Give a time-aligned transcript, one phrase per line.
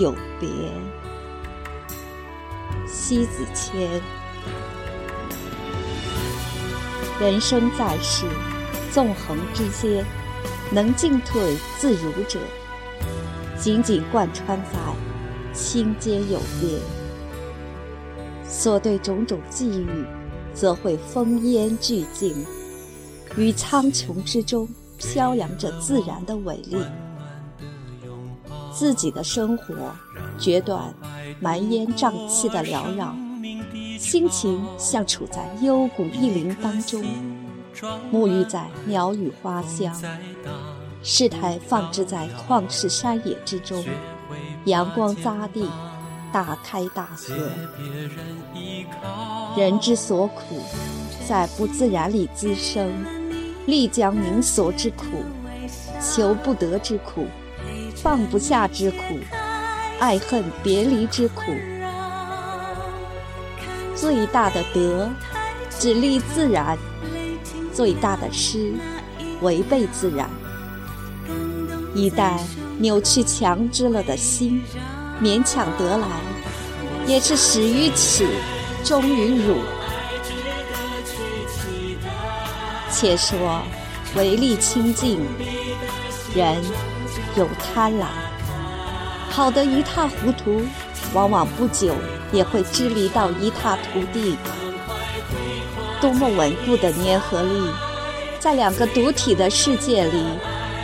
[0.00, 0.48] 有别。
[2.88, 4.00] 西子谦，
[7.20, 8.24] 人生在世，
[8.90, 10.02] 纵横之间，
[10.72, 12.40] 能进退自如者，
[13.58, 14.78] 紧紧贯穿在
[15.52, 16.78] 心间有别。
[18.48, 20.04] 所对种种际遇，
[20.54, 22.46] 则会风烟俱尽，
[23.36, 26.78] 于苍穹之中飘扬着自然的伟力。
[28.72, 29.74] 自己的生活
[30.38, 30.94] 决断
[31.40, 33.14] 蛮烟瘴气的缭绕，
[33.98, 37.04] 心情像处在幽谷一林当中，
[38.12, 39.94] 沐浴在鸟语花香，
[41.02, 43.84] 世态放置在旷世山野之中，
[44.64, 45.68] 阳光扎地，
[46.32, 47.34] 大开大合。
[49.56, 50.62] 人之所苦，
[51.28, 52.88] 在不自然里滋生，
[53.66, 55.06] 历将民所之苦，
[56.00, 57.26] 求不得之苦。
[58.02, 59.20] 放不下之苦，
[59.98, 61.42] 爱恨别离之苦，
[63.94, 65.10] 最大的德，
[65.78, 66.78] 只立自然；
[67.74, 68.72] 最大的失，
[69.42, 70.30] 违背自然。
[71.94, 72.40] 一旦
[72.78, 74.62] 扭曲强支了的心，
[75.22, 76.06] 勉强得来，
[77.06, 78.26] 也是始于耻，
[78.82, 79.58] 终于辱。
[82.90, 83.60] 且说
[84.16, 85.20] 唯利清净，
[86.34, 86.56] 人。
[87.36, 88.06] 有贪婪，
[89.30, 90.62] 好的一塌糊涂，
[91.14, 91.94] 往往不久
[92.32, 94.36] 也会支离到一塌涂地。
[96.00, 97.70] 多么稳固的粘合力，
[98.38, 100.24] 在两个独体的世界里，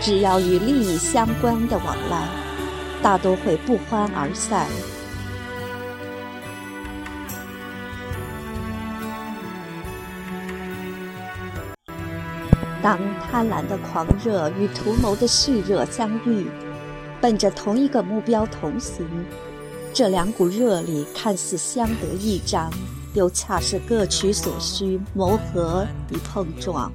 [0.00, 2.26] 只要与利益相关的往来，
[3.02, 4.66] 大都会不欢而散。
[12.82, 16.48] 当贪婪的狂热与图谋的蓄热相遇，
[17.20, 19.06] 奔着同一个目标同行，
[19.94, 22.68] 这两股热力看似相得益彰，
[23.14, 26.90] 又恰是各取所需，谋合与碰撞，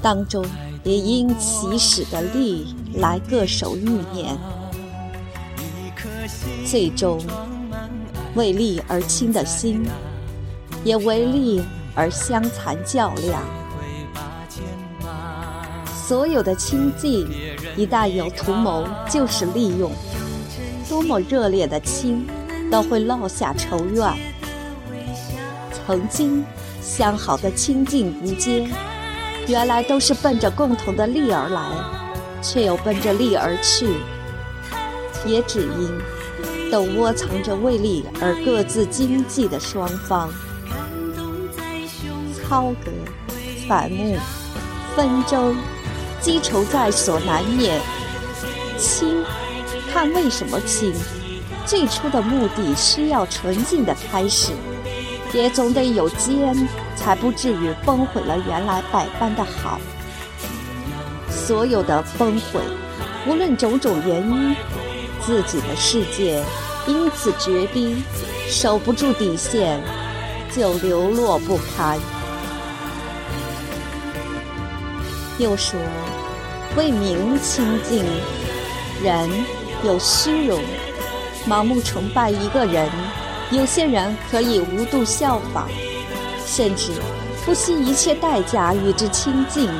[0.00, 0.42] 当中
[0.82, 4.34] 也因起始的利来各守欲念，
[6.64, 7.20] 最终
[8.34, 9.84] 为利而亲的心，
[10.84, 11.60] 也为利
[11.98, 13.42] 而相残较量。
[15.92, 17.28] 所有的亲近，
[17.76, 19.90] 一旦有图谋，就是利用。
[20.88, 22.24] 多么热烈的亲，
[22.70, 24.14] 都会落下仇怨。
[25.72, 26.44] 曾经
[26.80, 28.70] 相好的亲近无间，
[29.48, 31.60] 原来都是奔着共同的利而来，
[32.40, 33.88] 却又奔着利而去。
[35.26, 40.30] 也只因都窝藏着为利而各自经济的双方，
[42.48, 42.90] 操戈、
[43.68, 44.16] 反目、
[44.96, 45.54] 纷争。
[46.20, 47.80] 积仇在所难免，
[48.76, 49.22] 亲，
[49.88, 50.92] 看为什么亲？
[51.64, 54.50] 最初的目的需要纯净的开始，
[55.32, 56.56] 也总得有奸，
[56.96, 59.78] 才不至于崩毁了原来百般的好。
[61.30, 62.60] 所有的崩毁，
[63.24, 64.56] 无论种种原因，
[65.24, 66.42] 自己的世界
[66.88, 68.02] 因此决堤，
[68.48, 69.80] 守不住底线，
[70.50, 71.96] 就流落不堪。
[75.38, 75.78] 又说，
[76.76, 78.04] 为名清净，
[79.02, 79.30] 人
[79.84, 80.60] 有虚荣，
[81.46, 82.90] 盲目崇拜一个人。
[83.50, 85.68] 有些人可以无度效仿，
[86.44, 86.90] 甚至
[87.46, 89.70] 不惜一切代价与之亲近，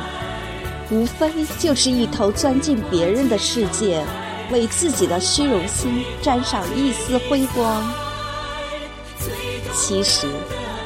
[0.89, 4.03] 无非就是一头钻进别人的世界，
[4.51, 7.83] 为自己的虚荣心沾上一丝辉光。
[9.75, 10.25] 其实，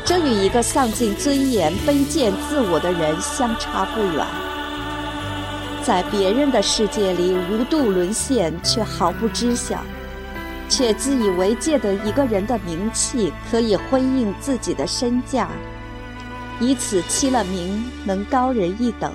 [0.04, 4.26] 这与一个丧尽尊严、卑贱自我的人相差不远。
[5.86, 9.84] 在别人的世界里无度沦陷，却毫不知晓，
[10.70, 15.52] 却自以为借得一个人的名气可以辉映自己的身价，
[16.62, 19.14] 以此欺了名，能高人一等。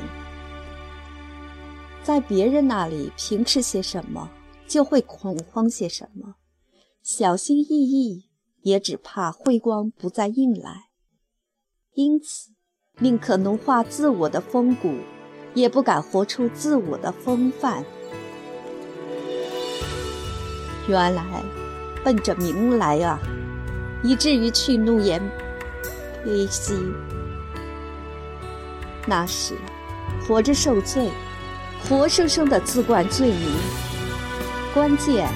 [2.03, 4.29] 在别人那里凭持些什么，
[4.67, 6.35] 就会恐慌些什么，
[7.03, 8.27] 小心翼翼，
[8.61, 10.89] 也只怕辉光不再映来。
[11.95, 12.51] 因此，
[12.99, 14.97] 宁可奴化自我的风骨。
[15.59, 17.85] 也不敢活出自我的风范。
[20.87, 21.23] 原来
[22.03, 23.19] 奔着名来啊，
[24.03, 25.21] 以至于去怒言
[26.25, 26.75] 悲息。
[29.07, 29.55] 那时
[30.27, 31.11] 活着受罪，
[31.89, 33.51] 活生生的自冠罪名。
[34.75, 35.29] 关键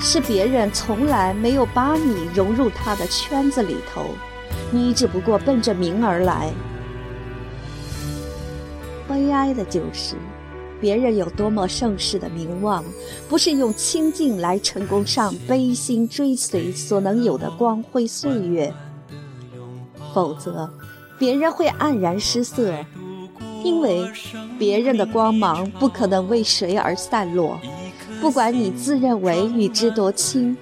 [0.00, 4.06] 是别人从来没有把你融入他的圈子里头，
[4.70, 6.52] 你只不过奔着名而来。
[9.10, 10.14] 悲哀的就是，
[10.80, 12.84] 别人有多么盛世的名望，
[13.28, 18.72] 不是用清净来成功上悲心追随所能有的光辉岁月，
[20.14, 20.72] 否则
[21.18, 22.72] 别人会黯然失色，
[23.64, 24.08] 因为
[24.56, 27.58] 别人的光芒不可能为谁而散落。
[28.20, 30.56] 不管你自认为与之多亲，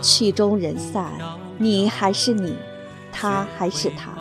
[0.00, 1.12] 曲终人散，
[1.58, 2.56] 你还是你，
[3.12, 4.14] 他还是他。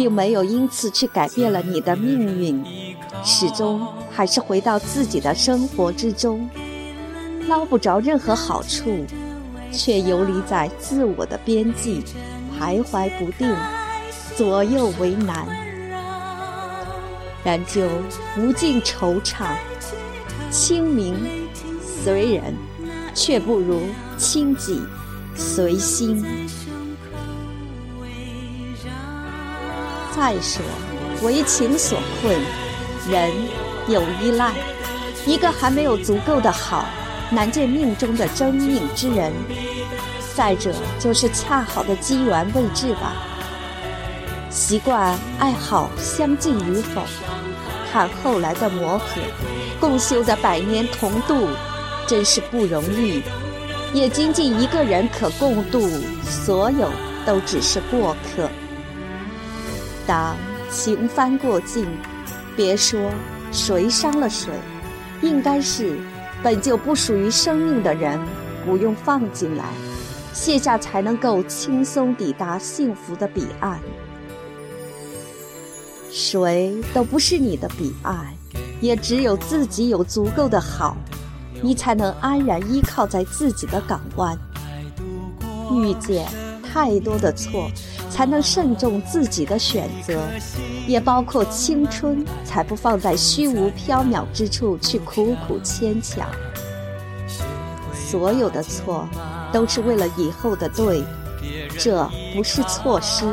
[0.00, 2.64] 并没有因此去改变了你的命运，
[3.22, 6.48] 始终还是回到自己的生活之中，
[7.48, 9.04] 捞不着任何好处，
[9.70, 12.02] 却游离在自我的边际，
[12.58, 13.54] 徘徊不定，
[14.38, 15.46] 左右为难，
[17.44, 17.86] 然就
[18.38, 19.48] 无尽惆怅。
[20.50, 21.14] 清明
[22.02, 22.54] 随人，
[23.14, 23.82] 却不如
[24.16, 24.80] 清己
[25.36, 26.24] 随心。
[30.20, 30.62] 再说，
[31.22, 32.38] 为情所困，
[33.10, 33.32] 人
[33.88, 34.52] 有依赖。
[35.24, 36.84] 一个还没有足够的好，
[37.30, 39.32] 难见命中的真命之人。
[40.34, 43.14] 再者，就是恰好的机缘未至吧。
[44.50, 47.00] 习惯爱好相近与否，
[47.90, 49.22] 看后来的磨合。
[49.80, 51.48] 共修的百年同度，
[52.06, 53.22] 真是不容易。
[53.94, 55.88] 也仅仅一个人可共度，
[56.22, 56.90] 所有
[57.24, 58.50] 都只是过客。
[60.10, 60.36] 当
[60.72, 61.86] 情翻过境，
[62.56, 62.98] 别说
[63.52, 64.50] 谁伤了谁，
[65.22, 65.96] 应该是
[66.42, 68.18] 本就不属于生命的人，
[68.66, 69.66] 不用放进来，
[70.32, 73.78] 卸下才能够轻松抵达幸福的彼岸。
[76.10, 78.34] 谁都不是你的彼岸，
[78.80, 80.96] 也只有自己有足够的好，
[81.62, 84.36] 你才能安然依靠在自己的港湾。
[85.72, 86.26] 遇见
[86.64, 87.70] 太多的错。
[88.10, 90.20] 才能慎重自己的选择，
[90.86, 96.28] 也包括青春，才不放在虚无缥缈之处去苦苦牵强。
[97.94, 99.08] 所有的错，
[99.52, 101.02] 都是为了以后的对，
[101.78, 103.24] 这不是错失，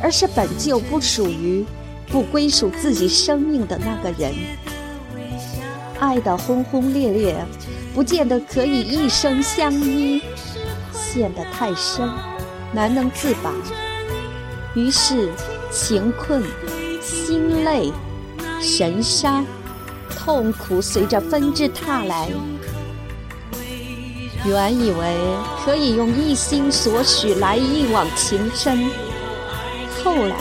[0.00, 1.66] 而是本就不属于、
[2.06, 4.32] 不归属自己生命的那个人。
[5.98, 7.44] 爱的轰轰烈烈，
[7.94, 10.22] 不见得可以一生相依，
[10.92, 12.08] 陷得太深，
[12.72, 13.52] 难能自拔。
[14.74, 15.28] 于是，
[15.70, 16.42] 情困、
[17.02, 17.92] 心累、
[18.60, 19.44] 神伤、
[20.08, 22.30] 痛苦随着纷至沓来。
[24.46, 25.16] 原以为
[25.62, 28.90] 可以用一心所许来一往情深，
[30.02, 30.34] 后来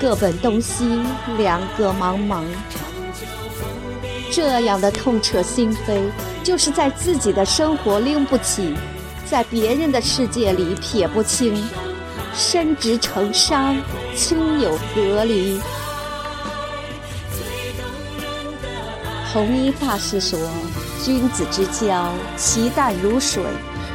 [0.00, 1.00] 各奔东西，
[1.36, 2.44] 两个茫茫。
[4.30, 6.00] 这样的痛彻心扉，
[6.44, 8.74] 就是在自己的生活拎不起，
[9.26, 11.62] 在别人的世界里撇不清。
[12.38, 13.74] 深植成伤，
[14.14, 15.58] 亲友隔离。
[19.32, 20.38] 弘一大师说
[21.02, 23.40] ：“君子之交，其淡如水；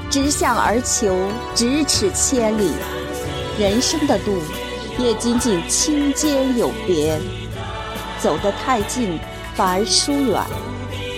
[0.10, 1.16] 直向而求，
[1.54, 2.72] 咫尺千里。
[3.60, 4.42] 人生的路，
[4.98, 7.20] 也仅仅轻间有别。
[8.20, 9.20] 走得太近，
[9.54, 10.42] 反而疏远；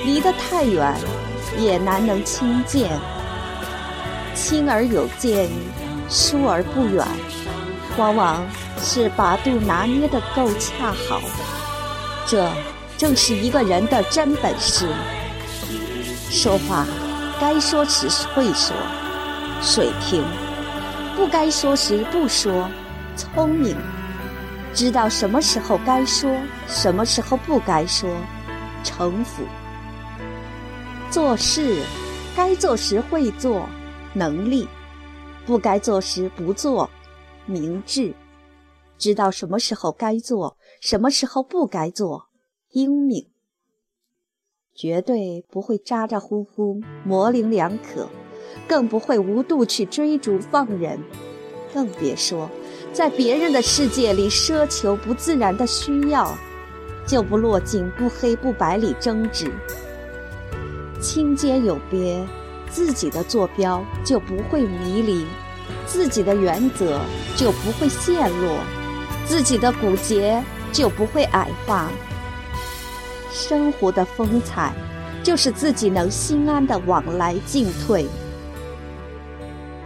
[0.03, 0.93] 离得太远，
[1.57, 2.91] 也难能亲见。
[4.35, 5.49] 亲而有见。”
[6.09, 7.05] 疏而不远，
[7.97, 8.45] 往往
[8.81, 11.21] 是把度拿捏的够恰好。
[12.25, 12.51] 这
[12.97, 14.87] 正是一个人的真本事。
[16.29, 16.85] 说话
[17.39, 18.75] 该说时会说，
[19.61, 20.23] 水平；
[21.15, 22.69] 不该说时不说，
[23.15, 23.75] 聪明。
[24.73, 26.35] 知道什么时候该说，
[26.67, 28.09] 什么时候不该说，
[28.83, 29.43] 城府。
[31.11, 31.83] 做事
[32.35, 33.69] 该做时会做，
[34.13, 34.67] 能力。
[35.45, 36.89] 不该做时不做，
[37.45, 38.13] 明智；
[38.97, 42.27] 知道什么时候该做，什么时候不该做，
[42.71, 43.27] 英明。
[44.75, 48.09] 绝对不会咋咋呼呼、模棱两可，
[48.67, 50.99] 更不会无度去追逐放任，
[51.73, 52.49] 更别说
[52.91, 56.35] 在别人的世界里奢求不自然的需要，
[57.05, 59.51] 就不落进不黑不白里争执。
[60.99, 62.25] 清间有别。
[62.73, 65.27] 自己的坐标就不会迷离，
[65.85, 66.99] 自己的原则
[67.37, 68.57] 就不会陷落，
[69.27, 71.91] 自己的骨节就不会矮化。
[73.31, 74.73] 生活的风采，
[75.23, 78.07] 就是自己能心安的往来进退，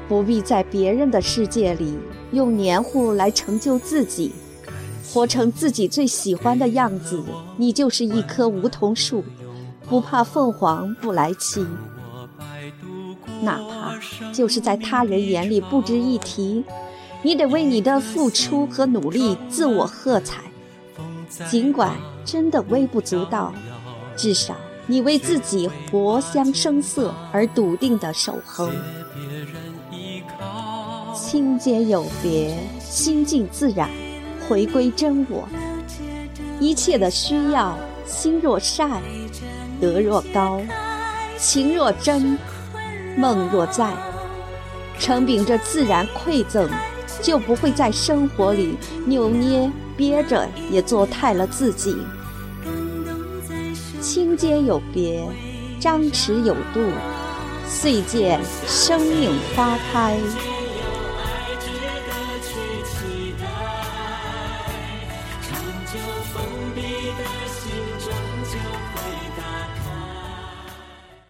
[0.07, 1.97] 不必在别人的世界里
[2.31, 4.33] 用黏糊来成就自己，
[5.11, 7.21] 活成自己最喜欢的样子。
[7.57, 9.23] 你就是一棵梧桐树，
[9.89, 11.65] 不怕凤凰不来栖。
[13.41, 16.63] 哪怕就是在他人眼里不值一提，
[17.21, 20.41] 你得为你的付出和努力自我喝彩。
[21.49, 23.53] 尽管真的微不足道，
[24.15, 24.55] 至少
[24.87, 28.71] 你为自己活香生色而笃定的守恒。
[31.13, 33.89] 清洁有别，心静自然，
[34.47, 35.47] 回归真我。
[36.59, 39.01] 一切的需要，心若善，
[39.81, 40.61] 德若高，
[41.37, 42.37] 情若真，
[43.17, 43.91] 梦若在，
[44.99, 46.69] 承秉着自然馈赠，
[47.21, 51.97] 就不会在生活里扭捏憋着，也做太了自己。
[53.99, 55.27] 清阶有别，
[55.79, 56.79] 张弛有度，
[57.67, 60.17] 遂见生命花开。